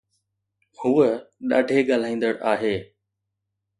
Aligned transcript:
هوءَ 0.79 1.09
ڏاڍي 1.49 1.79
ڳالهائيندڙ 1.89 2.33
آهي 2.51 2.75